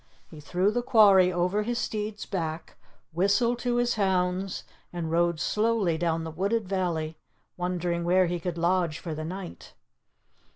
[0.31, 2.75] He threw the quarry over his steed's back,
[3.13, 7.19] whistled to his hounds, and rode slowly down the wooded valley,
[7.55, 9.75] wondering where he could lodge for the night.